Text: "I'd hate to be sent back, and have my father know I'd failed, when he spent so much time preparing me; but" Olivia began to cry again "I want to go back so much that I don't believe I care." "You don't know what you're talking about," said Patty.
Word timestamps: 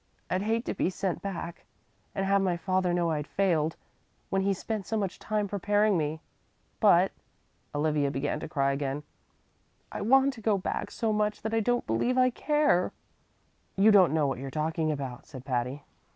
"I'd 0.31 0.41
hate 0.41 0.65
to 0.65 0.73
be 0.73 0.89
sent 0.89 1.21
back, 1.21 1.63
and 2.15 2.25
have 2.25 2.41
my 2.41 2.57
father 2.57 2.91
know 2.91 3.11
I'd 3.11 3.27
failed, 3.27 3.75
when 4.31 4.41
he 4.41 4.51
spent 4.51 4.87
so 4.87 4.97
much 4.97 5.19
time 5.19 5.47
preparing 5.47 5.95
me; 5.95 6.19
but" 6.79 7.11
Olivia 7.75 8.09
began 8.09 8.39
to 8.39 8.49
cry 8.49 8.71
again 8.71 9.03
"I 9.91 10.01
want 10.01 10.33
to 10.33 10.41
go 10.41 10.57
back 10.57 10.89
so 10.89 11.13
much 11.13 11.43
that 11.43 11.53
I 11.53 11.59
don't 11.59 11.85
believe 11.85 12.17
I 12.17 12.31
care." 12.31 12.91
"You 13.75 13.91
don't 13.91 14.11
know 14.11 14.25
what 14.25 14.39
you're 14.39 14.49
talking 14.49 14.91
about," 14.91 15.27
said 15.27 15.45
Patty. 15.45 15.83